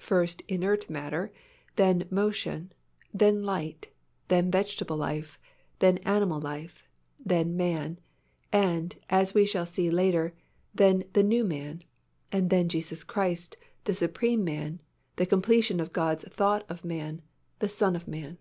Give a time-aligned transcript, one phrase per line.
[0.00, 1.30] First, inert matter;
[1.76, 2.72] then motion;
[3.12, 3.88] then light;
[4.28, 5.38] then vegetable life;
[5.78, 6.88] then animal life;
[7.22, 7.98] then man;
[8.50, 10.32] and, as we shall see later,
[10.74, 11.82] then the new man;
[12.32, 14.80] and then Jesus Christ, the supreme Man,
[15.16, 17.20] the completion of God's thought of man,
[17.58, 18.38] the Son of Man.